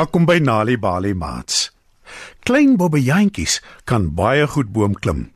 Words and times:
Welkom 0.00 0.24
by 0.24 0.38
Nali 0.40 0.78
Bali 0.80 1.10
Mats. 1.12 1.66
Klein 2.48 2.78
bobbejantjies 2.80 3.58
kan 3.84 4.06
baie 4.16 4.46
goed 4.48 4.70
boom 4.72 4.94
klim. 4.96 5.26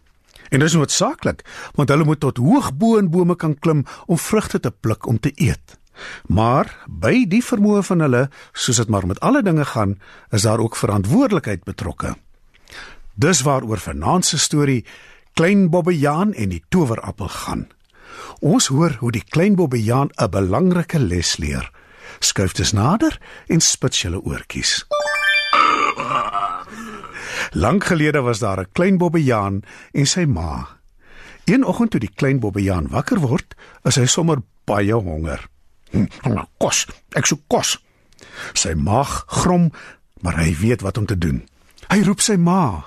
En 0.48 0.62
dis 0.64 0.72
noodsaaklik, 0.72 1.42
want 1.76 1.92
hulle 1.92 2.06
moet 2.08 2.22
tot 2.22 2.40
hoog 2.40 2.70
bo 2.80 2.96
in 2.96 3.10
bome 3.12 3.36
kan 3.36 3.58
klim 3.60 3.82
om 4.06 4.16
vrugte 4.16 4.62
te 4.64 4.72
pluk 4.72 5.04
om 5.10 5.18
te 5.20 5.34
eet. 5.36 5.76
Maar 6.32 6.72
by 6.88 7.26
die 7.28 7.42
vermoë 7.44 7.84
van 7.90 8.06
hulle, 8.06 8.22
soos 8.56 8.80
dit 8.80 8.88
maar 8.88 9.04
met 9.10 9.20
alle 9.20 9.44
dinge 9.44 9.68
gaan, 9.74 9.98
is 10.32 10.48
daar 10.48 10.64
ook 10.64 10.80
verantwoordelikheid 10.80 11.68
betrokke. 11.68 12.16
Dis 13.20 13.44
waaroor 13.44 13.84
vanaand 13.84 14.24
se 14.24 14.40
storie 14.40 14.80
Klein 15.36 15.68
Bobbejaan 15.68 16.32
en 16.32 16.56
die 16.56 16.64
towerappel 16.72 17.28
gaan. 17.28 17.68
Ons 18.40 18.72
hoor 18.72 18.96
hoe 19.04 19.12
die 19.12 19.26
klein 19.28 19.60
bobbejaan 19.60 20.08
'n 20.16 20.30
belangrike 20.30 20.98
les 20.98 21.36
leer. 21.36 21.68
Skuif 22.18 22.52
dus 22.52 22.72
nader 22.72 23.18
en 23.46 23.60
spits 23.60 24.02
julle 24.02 24.20
oortjies. 24.22 24.84
Lank 27.50 27.84
gelede 27.84 28.20
was 28.20 28.38
daar 28.38 28.60
'n 28.60 28.72
klein 28.72 28.98
bobbejaan 28.98 29.62
en 29.92 30.06
sy 30.06 30.24
ma. 30.24 30.68
Een 31.44 31.64
oggend 31.64 31.90
toe 31.90 32.00
die 32.00 32.14
klein 32.14 32.40
bobbejaan 32.40 32.88
wakker 32.88 33.18
word, 33.18 33.54
is 33.82 33.96
hy 33.96 34.06
sommer 34.06 34.38
baie 34.64 34.94
honger. 34.94 35.48
Hm, 35.90 36.06
kos, 36.58 36.86
ek 37.12 37.26
soek 37.26 37.40
kos. 37.46 37.78
Sy 38.52 38.72
maag 38.74 39.24
grom, 39.26 39.72
maar 40.20 40.36
hy 40.40 40.56
weet 40.56 40.80
wat 40.80 40.98
om 40.98 41.06
te 41.06 41.18
doen. 41.18 41.44
Hy 41.88 42.02
roep 42.02 42.20
sy 42.20 42.36
ma. 42.36 42.84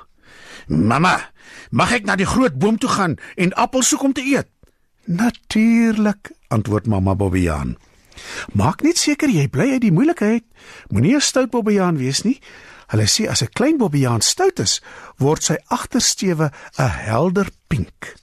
Mamma, 0.68 1.30
mag 1.72 1.92
ek 1.92 2.06
na 2.06 2.16
die 2.16 2.28
groot 2.28 2.58
boom 2.60 2.78
toe 2.78 2.90
gaan 2.90 3.16
en 3.36 3.54
appels 3.54 3.88
soek 3.88 4.04
om 4.04 4.14
te 4.14 4.26
eet? 4.26 4.50
Natuurlik, 5.08 6.32
antwoord 6.48 6.88
mamma 6.88 7.16
Bobbejaan. 7.16 7.78
Maak 8.54 8.82
net 8.82 8.98
seker 8.98 9.30
jy 9.30 9.48
bly 9.48 9.72
uit 9.72 9.82
die 9.82 9.92
moeilikheid. 9.92 10.44
Moenie 10.90 11.16
'n 11.16 11.22
stout 11.22 11.50
Bobbejaan 11.50 11.98
wees 11.98 12.24
nie. 12.24 12.40
Hulle 12.88 13.08
sê 13.08 13.28
as 13.28 13.42
'n 13.44 13.54
klein 13.54 13.78
Bobbejaan 13.78 14.22
stout 14.22 14.60
is, 14.60 14.82
word 15.18 15.44
sy 15.44 15.58
agtersteewe 15.68 16.52
'n 16.78 16.90
helder 16.90 17.50
pink. 17.68 18.16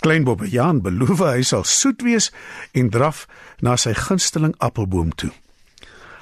Klein 0.00 0.24
Bobbejaan 0.24 0.82
beloof 0.82 1.18
hy 1.18 1.42
sal 1.42 1.64
soet 1.64 2.02
wees 2.02 2.32
en 2.72 2.90
draf 2.90 3.26
na 3.60 3.76
sy 3.76 3.94
gunsteling 3.94 4.54
appelboom 4.58 5.14
toe. 5.14 5.32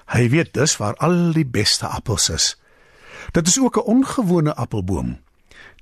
Hy 0.06 0.28
weet 0.28 0.52
dus 0.52 0.76
waar 0.76 0.96
al 0.96 1.32
die 1.32 1.46
beste 1.46 1.86
appels 1.86 2.28
is. 2.28 2.56
Dit 3.32 3.46
is 3.46 3.58
ook 3.58 3.76
'n 3.76 3.88
ongewone 3.88 4.54
appelboom. 4.54 5.18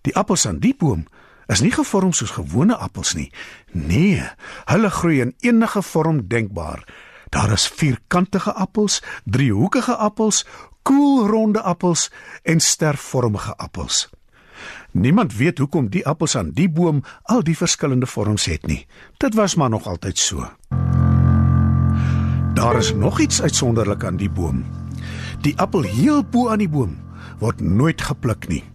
Die 0.02 0.16
appels 0.16 0.46
aan 0.46 0.58
die 0.58 0.74
boom 0.78 1.06
is 1.46 1.60
nie 1.60 1.72
gevorm 1.72 2.12
soos 2.12 2.30
gewone 2.30 2.76
appels 2.76 3.14
nie. 3.14 3.30
Nee, 3.72 4.22
hulle 4.64 4.90
groei 4.90 5.20
in 5.20 5.34
enige 5.40 5.82
vorm 5.82 6.28
denkbaar. 6.28 6.84
Daar 7.32 7.52
is 7.52 7.68
vierkantige 7.68 8.52
appels, 8.52 9.02
driehoekige 9.24 9.96
appels, 9.96 10.46
koelronde 10.82 11.62
appels 11.62 12.10
en 12.42 12.60
stervormige 12.60 13.56
appels. 13.56 14.08
Niemand 14.92 15.36
weet 15.36 15.58
hoekom 15.58 15.88
die 15.88 16.06
appels 16.06 16.36
aan 16.36 16.50
die 16.52 16.68
boom 16.70 17.02
al 17.22 17.42
die 17.42 17.56
verskillende 17.56 18.06
vorms 18.06 18.44
het 18.44 18.66
nie. 18.66 18.86
Dit 19.16 19.34
was 19.34 19.54
maar 19.54 19.70
nog 19.70 19.86
altyd 19.86 20.18
so. 20.18 20.48
Daar 22.54 22.76
is 22.76 22.94
nog 22.94 23.20
iets 23.20 23.42
uitsonderlik 23.42 24.04
aan 24.04 24.16
die 24.16 24.30
boom. 24.30 24.64
Die 25.40 25.58
appel 25.58 25.82
heel 25.82 26.22
bo 26.24 26.48
aan 26.48 26.58
die 26.58 26.68
boom 26.68 27.00
word 27.38 27.60
nooit 27.60 28.02
gepluk 28.02 28.48
nie. 28.48 28.71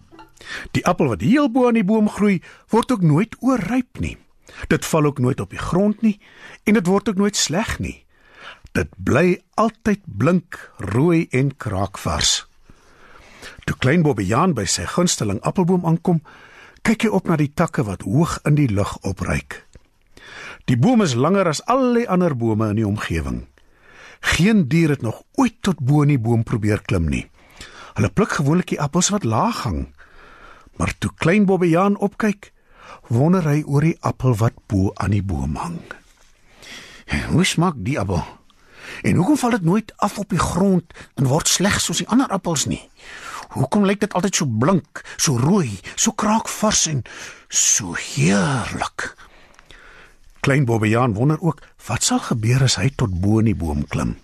Die 0.76 0.84
appel 0.86 1.12
wat 1.12 1.24
heel 1.24 1.50
bo 1.52 1.68
aan 1.68 1.78
die 1.78 1.86
boom 1.86 2.08
groei, 2.08 2.40
word 2.72 2.92
ook 2.92 3.02
nooit 3.02 3.36
oorryp 3.40 4.00
nie. 4.00 4.16
Dit 4.68 4.86
val 4.86 5.04
ook 5.04 5.18
nooit 5.18 5.40
op 5.40 5.50
die 5.50 5.60
grond 5.60 6.02
nie 6.02 6.18
en 6.64 6.74
dit 6.74 6.86
word 6.86 7.08
ook 7.08 7.20
nooit 7.20 7.36
sleg 7.36 7.78
nie. 7.78 8.04
Dit 8.72 8.90
bly 8.96 9.40
altyd 9.54 10.00
blink, 10.04 10.58
rooi 10.78 11.26
en 11.30 11.56
kraakvars. 11.56 12.46
Toe 13.64 13.76
klein 13.76 14.02
Bobbejaan 14.02 14.54
by 14.56 14.64
sy 14.68 14.86
gunsteling 14.88 15.40
appelboom 15.46 15.86
aankom, 15.86 16.22
kyk 16.82 17.04
hy 17.04 17.10
op 17.12 17.28
na 17.28 17.36
die 17.36 17.52
takke 17.52 17.84
wat 17.84 18.04
hoog 18.06 18.38
in 18.48 18.56
die 18.58 18.68
lug 18.72 18.96
opryk. 19.08 19.62
Die 20.68 20.76
boom 20.76 21.02
is 21.04 21.16
langer 21.16 21.48
as 21.48 21.62
al 21.64 21.94
die 21.96 22.08
ander 22.08 22.34
bome 22.36 22.70
in 22.72 22.80
die 22.80 22.86
omgewing. 22.86 23.46
Geen 24.34 24.66
dier 24.68 24.90
het 24.92 25.02
nog 25.02 25.22
ooit 25.40 25.56
tot 25.62 25.80
bo 25.80 26.02
in 26.02 26.12
die 26.12 26.20
boom 26.20 26.42
probeer 26.44 26.82
klim 26.84 27.08
nie. 27.08 27.26
Hulle 27.96 28.10
pluk 28.12 28.36
gewoonlik 28.38 28.74
die 28.74 28.80
appels 28.80 29.08
wat 29.14 29.24
laag 29.24 29.62
hang. 29.64 29.86
Maar 30.78 30.94
toe 30.98 31.10
klein 31.18 31.46
Bobbejaan 31.46 31.98
opkyk, 31.98 32.52
wonder 33.10 33.42
hy 33.48 33.62
oor 33.66 33.82
die 33.82 33.96
appel 34.06 34.36
wat 34.38 34.54
bo 34.70 34.92
aan 34.94 35.14
die 35.16 35.24
boom 35.24 35.56
hang. 35.58 35.80
Hoe 37.32 37.44
smaak 37.44 37.80
die 37.82 37.98
appel? 37.98 38.22
En 39.02 39.18
hoekom 39.18 39.38
val 39.40 39.56
dit 39.56 39.64
nooit 39.66 39.92
af 39.96 40.18
op 40.18 40.30
die 40.30 40.40
grond 40.40 40.92
en 41.18 41.28
word 41.28 41.48
sleg 41.48 41.80
soos 41.82 42.02
die 42.02 42.08
ander 42.08 42.30
appels 42.34 42.66
nie? 42.70 42.80
Hoekom 43.56 43.86
lyk 43.88 44.04
dit 44.04 44.14
altyd 44.14 44.38
so 44.38 44.46
blink, 44.46 45.02
so 45.16 45.36
rooi, 45.40 45.80
so 45.96 46.12
kraakvars 46.12 46.86
en 46.92 47.02
so 47.48 47.96
heerlik? 47.98 49.12
Klein 50.46 50.64
Bobbejaan 50.68 51.16
wonder 51.18 51.40
ook 51.40 51.64
wat 51.88 52.06
sal 52.06 52.22
gebeur 52.22 52.62
as 52.68 52.78
hy 52.78 52.92
tot 52.94 53.18
bo 53.20 53.42
in 53.42 53.50
die 53.50 53.58
boom 53.58 53.82
klim. 53.88 54.14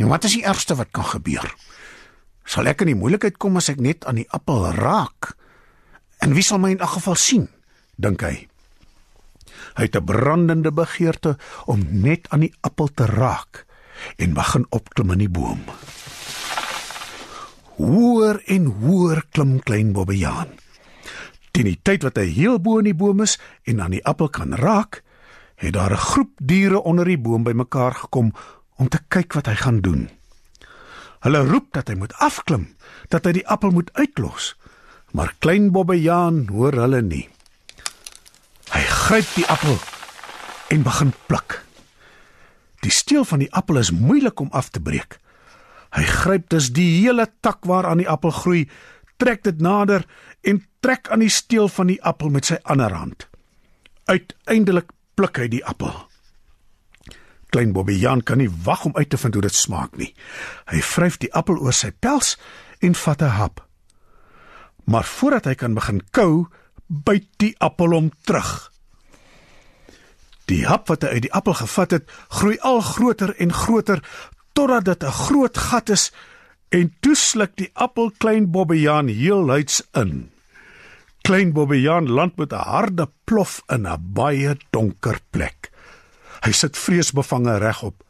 Nou 0.00 0.08
wat 0.10 0.24
is 0.24 0.38
die 0.38 0.46
ergste 0.48 0.78
wat 0.78 0.94
kan 0.96 1.04
gebeur? 1.04 1.44
Sal 2.48 2.66
ek 2.70 2.82
in 2.82 2.94
die 2.94 2.98
moeilikheid 2.98 3.36
kom 3.42 3.60
as 3.60 3.68
ek 3.70 3.82
net 3.82 4.06
aan 4.08 4.22
die 4.22 4.28
appel 4.32 4.64
raak? 4.78 5.34
En 6.22 6.34
wie 6.36 6.44
sal 6.46 6.60
my 6.62 6.70
in 6.70 6.82
elk 6.82 6.96
geval 6.98 7.18
sien? 7.18 7.48
dink 7.98 8.22
hy. 8.22 8.46
Hy 9.76 9.84
het 9.88 9.96
'n 9.96 10.04
brandende 10.04 10.72
begeerte 10.72 11.36
om 11.66 11.86
net 11.90 12.28
aan 12.30 12.40
die 12.46 12.54
appel 12.60 12.88
te 12.94 13.06
raak 13.06 13.66
en 14.16 14.34
begin 14.34 14.66
opklim 14.70 15.10
in 15.10 15.18
die 15.18 15.30
boom. 15.30 15.60
Hoër 17.76 18.42
en 18.46 18.64
hoër 18.64 19.24
klim 19.30 19.60
klein 19.60 19.92
Bobbejaan. 19.92 20.48
Teen 21.50 21.64
die 21.64 21.80
tyd 21.82 22.02
wat 22.02 22.16
hy 22.16 22.28
heel 22.30 22.60
bo 22.60 22.78
in 22.78 22.84
die 22.84 22.96
boom 22.96 23.20
is 23.20 23.38
en 23.64 23.80
aan 23.80 23.90
die 23.90 24.04
appel 24.04 24.28
kan 24.28 24.54
raak, 24.54 25.02
het 25.56 25.72
daar 25.72 25.92
'n 25.92 26.06
groep 26.10 26.32
diere 26.36 26.82
onder 26.82 27.04
die 27.04 27.18
boom 27.18 27.42
bymekaar 27.42 27.94
gekom 27.94 28.32
om 28.76 28.88
te 28.88 29.00
kyk 29.08 29.32
wat 29.32 29.46
hy 29.46 29.54
gaan 29.54 29.80
doen. 29.80 30.10
Hulle 31.20 31.46
roep 31.46 31.72
dat 31.72 31.88
hy 31.88 31.94
moet 31.94 32.14
afklim, 32.14 32.74
dat 33.08 33.24
hy 33.24 33.32
die 33.32 33.48
appel 33.48 33.70
moet 33.70 33.92
uitlos. 33.92 34.56
Maar 35.12 35.34
klein 35.38 35.70
Bobbejaan 35.72 36.46
hoor 36.48 36.72
hulle 36.72 37.02
nie. 37.04 37.26
Hy 38.72 38.82
gryp 38.88 39.34
die 39.36 39.46
appel 39.52 39.76
en 40.72 40.84
begin 40.86 41.12
pluk. 41.28 41.58
Die 42.82 42.90
steel 42.90 43.26
van 43.28 43.42
die 43.44 43.50
appel 43.52 43.76
is 43.82 43.92
moeilik 43.92 44.40
om 44.40 44.48
af 44.56 44.70
te 44.72 44.80
breek. 44.80 45.18
Hy 45.92 46.04
gryp 46.08 46.48
dus 46.50 46.70
die 46.72 46.88
hele 47.02 47.28
tak 47.44 47.68
waaraan 47.68 48.00
die 48.00 48.08
appel 48.08 48.32
groei, 48.32 48.62
trek 49.20 49.44
dit 49.44 49.60
nader 49.60 50.06
en 50.40 50.62
trek 50.80 51.10
aan 51.12 51.20
die 51.20 51.30
steel 51.30 51.68
van 51.68 51.92
die 51.92 52.00
appel 52.02 52.32
met 52.32 52.48
sy 52.48 52.56
ander 52.64 52.94
hand. 52.96 53.28
Uiteindelik 54.08 54.88
pluk 55.14 55.36
hy 55.38 55.50
die 55.52 55.64
appel. 55.68 55.92
Klein 57.52 57.74
Bobbejaan 57.76 58.24
kan 58.24 58.40
nie 58.40 58.48
wag 58.64 58.86
om 58.88 58.96
uit 58.96 59.10
te 59.12 59.20
vind 59.20 59.36
hoe 59.36 59.44
dit 59.44 59.54
smaak 59.54 59.98
nie. 60.00 60.14
Hy 60.72 60.80
vryf 60.80 61.20
die 61.20 61.30
appel 61.36 61.60
oor 61.60 61.76
sy 61.76 61.92
pels 61.92 62.38
en 62.80 62.96
vat 62.96 63.22
'n 63.22 63.36
hap. 63.36 63.60
Maar 64.84 65.04
voordat 65.04 65.44
hy 65.44 65.54
kan 65.54 65.74
begin 65.74 66.02
kou, 66.10 66.46
byt 66.86 67.28
die 67.36 67.54
appel 67.58 67.94
hom 67.94 68.10
terug. 68.26 68.72
Die 70.50 70.66
hap 70.66 70.90
wat 70.90 71.06
hy 71.06 71.16
uit 71.16 71.26
die 71.28 71.32
appel 71.32 71.54
gevat 71.54 71.96
het, 71.96 72.10
groei 72.28 72.58
al 72.66 72.82
groter 72.84 73.32
en 73.40 73.54
groter 73.54 74.02
totdat 74.52 74.84
dit 74.84 75.04
'n 75.04 75.18
groot 75.26 75.56
gat 75.58 75.88
is 75.88 76.12
en 76.68 76.92
toesluk 77.00 77.56
die 77.56 77.70
appel 77.72 78.10
klein 78.18 78.50
Bobbejaan 78.50 79.08
heel 79.08 79.44
luids 79.44 79.82
in. 79.92 80.30
Klein 81.22 81.52
Bobbejaan 81.52 82.08
land 82.08 82.36
met 82.36 82.52
'n 82.52 82.68
harde 82.68 83.08
plof 83.24 83.62
in 83.68 83.86
'n 83.86 84.12
baie 84.12 84.56
donker 84.70 85.20
plek. 85.30 85.70
Hy 86.42 86.52
sit 86.52 86.76
vreesbevange 86.76 87.58
regop. 87.58 88.04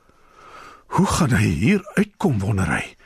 Hoe 0.87 1.07
gaan 1.07 1.31
hy 1.31 1.49
hier 1.49 1.83
uitkom 1.95 2.39
wonder 2.39 2.67
hy? 2.67 2.97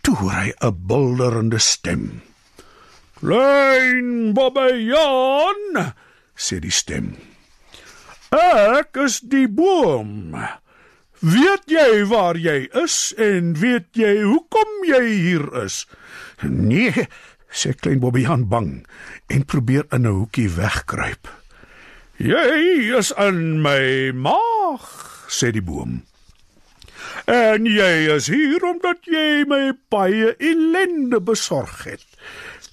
Toe 0.00 0.16
hoor 0.16 0.32
hy 0.32 0.52
'n 0.60 0.86
bulderende 0.86 1.58
stem. 1.58 2.29
"Klein 3.20 4.32
Bobbejaan," 4.32 5.92
sê 6.36 6.58
die 6.58 6.72
stem. 6.72 7.16
"Ek 8.32 8.96
is 8.96 9.20
die 9.20 9.48
boom. 9.48 10.36
Weet 11.20 11.68
jy 11.68 12.04
waar 12.08 12.36
jy 12.36 12.68
is 12.72 13.12
en 13.18 13.54
weet 13.60 13.92
jy 13.92 14.22
hoekom 14.22 14.84
jy 14.88 15.04
hier 15.04 15.64
is?" 15.64 15.86
"Nee," 16.42 17.06
sê 17.50 17.74
klein 17.76 18.00
Bobbejaan 18.00 18.48
bang 18.48 18.86
en 19.28 19.44
probeer 19.44 19.84
in 19.92 20.06
'n 20.06 20.16
hoekie 20.24 20.48
wegkruip. 20.48 21.28
Jy 22.16 22.92
is 22.98 23.12
in 23.16 23.62
my 23.62 24.12
maag, 24.12 24.84
sê 25.28 25.50
die 25.52 25.62
boom. 25.62 26.02
En 27.24 27.64
jy 27.64 28.12
is 28.14 28.26
hier 28.26 28.64
omdat 28.64 29.04
jy 29.08 29.44
my 29.48 29.72
baie 29.88 30.34
ellende 30.36 31.20
besorg 31.20 31.84
het. 31.84 32.04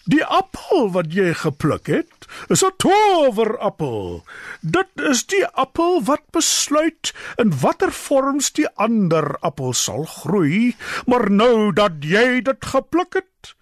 Die 0.07 0.24
appel 0.24 0.88
wat 0.95 1.12
jy 1.12 1.33
gepluk 1.36 1.89
het, 1.92 2.27
is 2.48 2.63
'n 2.63 2.71
towerappel. 2.80 4.24
Dit 4.62 4.88
is 4.95 5.25
die 5.25 5.45
appel 5.48 6.04
wat 6.04 6.24
besluit 6.31 7.13
in 7.36 7.51
watter 7.59 7.92
vorms 7.92 8.51
die 8.51 8.69
ander 8.75 9.38
appel 9.39 9.74
sal 9.74 10.06
groei, 10.06 10.75
maar 11.06 11.31
nou 11.31 11.74
dat 11.74 11.92
jy 12.00 12.42
dit 12.42 12.65
gepluk 12.65 13.13
het, 13.13 13.56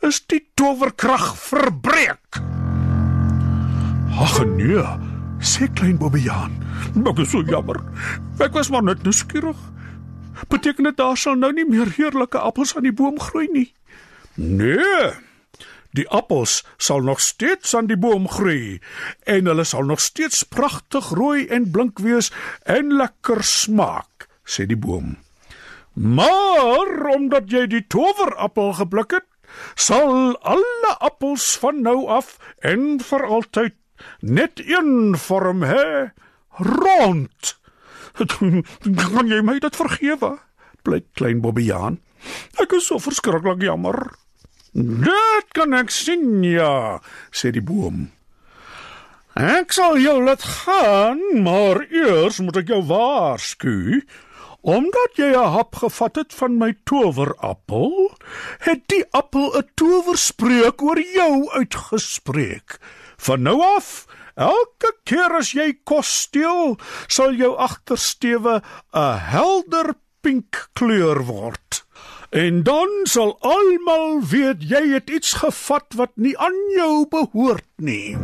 is 0.00 0.22
die 0.26 0.46
towerkrag 0.54 1.36
verbreek. 1.38 2.38
Ag 4.20 4.44
nee, 4.46 4.84
sê 5.40 5.66
klein 5.74 5.98
Bobbejaan. 5.98 6.52
Ek 7.06 7.18
is 7.18 7.30
so 7.30 7.42
jammer. 7.42 7.80
Ek 8.38 8.52
was 8.52 8.70
maar 8.70 8.82
net 8.82 9.02
nuuskierig. 9.02 9.58
Beteken 10.48 10.84
dit 10.84 10.96
daar 10.96 11.16
sal 11.16 11.34
nou 11.34 11.52
nie 11.52 11.66
meer 11.68 11.90
heerlike 11.96 12.38
appels 12.38 12.76
aan 12.76 12.82
die 12.82 12.92
boom 12.92 13.20
groei 13.20 13.48
nie? 13.52 13.72
Nee. 14.34 15.29
Die 15.96 16.06
appels 16.08 16.60
sal 16.78 17.02
nog 17.02 17.20
steeds 17.20 17.74
aan 17.74 17.88
die 17.90 17.98
boom 17.98 18.28
groei 18.30 18.78
en 19.26 19.50
hulle 19.50 19.64
sal 19.66 19.88
nog 19.88 20.00
steeds 20.00 20.44
pragtig 20.46 21.10
rooi 21.18 21.48
en 21.50 21.70
blink 21.74 21.98
wees 21.98 22.30
en 22.62 22.94
lekker 23.00 23.42
smaak, 23.42 24.28
sê 24.46 24.68
die 24.70 24.78
boom. 24.78 25.16
Maar 25.94 27.10
omdat 27.16 27.50
jy 27.50 27.66
die 27.66 27.82
towerappel 27.90 28.72
gepluk 28.78 29.18
het, 29.18 29.26
sal 29.74 30.36
alle 30.46 30.92
appels 31.02 31.56
van 31.58 31.82
nou 31.82 32.06
af 32.06 32.36
en 32.62 33.00
vir 33.02 33.26
altyd 33.26 33.74
net 34.22 34.62
een 34.62 35.18
vorm 35.18 35.66
hê, 35.66 36.14
rond. 36.62 37.56
Kan 39.10 39.26
jy 39.28 39.42
my 39.42 39.58
dit 39.58 39.76
vergewe? 39.76 40.36
Bly 40.86 41.02
klein 41.18 41.42
Bobbejaan. 41.44 41.98
Ek 42.62 42.78
is 42.78 42.86
so 42.88 43.00
verskriklik 43.02 43.64
jammer. 43.64 43.98
Dit 44.72 45.50
kan 45.56 45.74
ek 45.74 45.90
sien 45.90 46.44
ja, 46.46 47.00
sê 47.34 47.50
die 47.50 47.64
boom. 47.64 48.10
Ek 49.34 49.72
sal 49.74 49.98
jou 49.98 50.18
laat 50.22 50.42
gaan, 50.42 51.20
maar 51.42 51.82
eers 51.90 52.38
moet 52.42 52.60
ek 52.62 52.70
jou 52.70 52.82
waarsku. 52.86 54.02
Omdat 54.60 55.16
jy 55.16 55.32
'n 55.32 55.52
hap 55.56 55.74
gevat 55.82 56.16
het 56.16 56.32
van 56.34 56.58
my 56.58 56.74
towerappel, 56.84 58.14
het 58.60 58.82
die 58.86 59.04
appel 59.10 59.56
'n 59.58 59.70
towerspreuk 59.74 60.82
oor 60.82 61.00
jou 61.00 61.50
uitgespreek. 61.50 62.78
Van 63.16 63.42
nou 63.42 63.62
af, 63.62 64.06
elke 64.36 64.92
keer 65.04 65.32
as 65.34 65.52
jy 65.52 65.78
kos 65.84 66.20
steel, 66.20 66.76
sal 67.08 67.32
jou 67.32 67.56
agtersteewe 67.56 68.62
'n 68.92 69.18
helder 69.18 69.94
pink 70.20 70.68
kleur 70.74 71.24
word. 71.24 71.84
En 72.30 72.62
dan 72.62 72.88
sal 73.10 73.32
almal 73.42 74.20
weet 74.22 74.62
jy 74.62 74.82
het 74.92 75.10
iets 75.10 75.32
gevat 75.42 75.96
wat 75.98 76.12
nie 76.14 76.36
aan 76.38 76.58
jou 76.76 77.02
behoort 77.10 77.66
nie. 77.82 78.14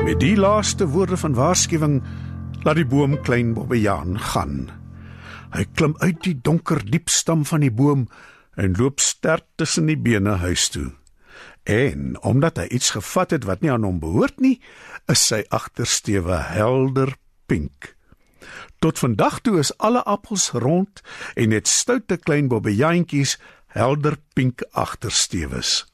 Met 0.00 0.20
die 0.20 0.36
laaste 0.36 0.88
woorde 0.88 1.18
van 1.20 1.36
waarskuwing 1.36 2.00
laat 2.64 2.80
die 2.80 2.88
boom 2.88 3.18
klein 3.20 3.52
Bobbejaan 3.52 4.16
gaan. 4.32 4.70
Hy 5.52 5.66
klim 5.76 5.92
uit 6.00 6.22
die 6.24 6.38
donker 6.40 6.80
diep 6.88 7.12
stam 7.12 7.44
van 7.44 7.60
die 7.60 7.72
boom 7.72 8.06
en 8.56 8.78
loop 8.80 9.00
sterk 9.04 9.44
tussen 9.60 9.92
die 9.92 9.98
bene 10.00 10.38
huis 10.40 10.70
toe. 10.72 10.94
En 11.68 12.16
omdat 12.24 12.62
hy 12.62 12.66
iets 12.78 12.94
gevat 12.96 13.36
het 13.36 13.44
wat 13.44 13.60
nie 13.60 13.74
aan 13.74 13.84
hom 13.84 14.00
behoort 14.00 14.40
nie, 14.40 14.56
is 15.04 15.20
sy 15.20 15.42
agtersteewe 15.52 16.40
helder 16.48 17.12
pink. 17.44 17.95
Tot 18.78 18.98
vandag 18.98 19.40
toe 19.40 19.58
is 19.58 19.72
alle 19.78 20.02
appels 20.04 20.50
rond 20.50 21.00
en 21.34 21.48
net 21.48 21.68
stoute 21.68 22.16
klein 22.16 22.48
bobbejaantjies 22.48 23.38
helder 23.66 24.16
pink 24.32 24.62
agterstewes. 24.72 25.86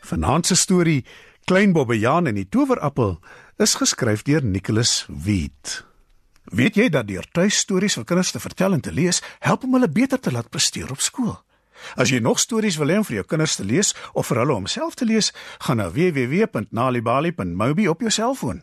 Vanaand 0.00 0.46
se 0.46 0.54
storie 0.54 1.04
Klein 1.44 1.72
Bobbejaan 1.72 2.26
en 2.26 2.34
die 2.34 2.48
Towerappel 2.48 3.18
is 3.56 3.74
geskryf 3.74 4.22
deur 4.22 4.44
Nicholas 4.44 5.06
Weet. 5.08 5.84
Weet 6.44 6.76
jy 6.78 6.88
dat 6.88 7.08
deur 7.08 7.26
tuistories 7.32 7.94
vir 7.98 8.06
kinders 8.06 8.30
te 8.34 8.42
vertel 8.42 8.74
en 8.74 8.82
te 8.82 8.92
lees, 8.92 9.20
help 9.38 9.64
om 9.66 9.74
hulle 9.74 9.90
beter 9.90 10.20
te 10.20 10.32
laat 10.32 10.50
presteer 10.50 10.90
op 10.90 11.02
skool? 11.02 11.34
As 11.96 12.10
jy 12.12 12.20
nog 12.20 12.38
stories 12.38 12.78
wil 12.78 12.92
hê 12.92 12.98
om 13.00 13.06
vir 13.06 13.20
jou 13.20 13.26
kinders 13.34 13.56
te 13.56 13.66
lees 13.66 13.94
of 14.12 14.30
vir 14.30 14.42
hulle 14.42 14.56
om 14.58 14.66
self 14.70 14.94
te 14.98 15.08
lees, 15.08 15.32
gaan 15.66 15.80
na 15.80 15.88
www.nalibali.mobi 15.90 17.88
op 17.88 18.02
jou 18.04 18.12
selfoon. 18.14 18.62